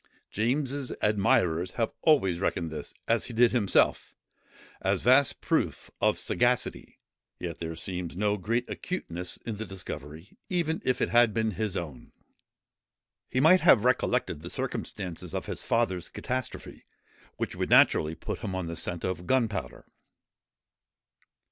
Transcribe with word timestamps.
James's 0.31 0.91
admirers 1.03 1.73
have 1.73 1.91
always 2.01 2.39
reckoned 2.39 2.71
this, 2.71 2.91
as 3.07 3.25
he 3.25 3.33
did 3.33 3.51
himself, 3.51 4.15
a 4.81 4.95
vast 4.95 5.41
proof 5.41 5.91
of 6.01 6.17
sagacity: 6.17 6.99
yet 7.37 7.59
there 7.59 7.75
seems 7.75 8.15
no 8.17 8.35
great 8.35 8.67
acuteness 8.67 9.37
in 9.45 9.57
the 9.57 9.63
discovery, 9.67 10.39
even 10.49 10.81
if 10.83 11.01
it 11.01 11.09
had 11.09 11.35
been 11.35 11.51
his 11.51 11.77
own. 11.77 12.13
He 13.29 13.39
might 13.39 13.61
have 13.61 13.85
recollected 13.85 14.41
the 14.41 14.49
circumstances 14.49 15.35
of 15.35 15.45
his 15.45 15.61
father's 15.61 16.09
catastrophe, 16.09 16.87
which 17.37 17.55
would 17.55 17.69
naturally 17.69 18.15
put 18.15 18.39
him 18.39 18.55
on 18.55 18.65
the 18.65 18.75
scent 18.75 19.03
of 19.03 19.27
gunpowder." 19.27 19.61
[Footnote 19.61 19.67
13: 19.67 19.67
HALLAM'S 19.67 19.85
_Const. 19.85 21.19
Hist. 21.19 21.37